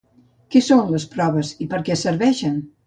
Què 0.55 0.61
són 0.69 0.81
les 0.95 1.05
proves 1.13 1.55
i 1.67 1.71
per 1.75 1.81
a 1.83 1.87
què 1.91 2.03
serveixen? 2.07 2.63